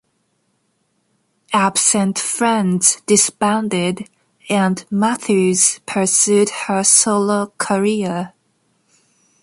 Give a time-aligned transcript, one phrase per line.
[1.53, 4.09] Absent Friends disbanded
[4.49, 8.33] and Matthews pursued her solo career.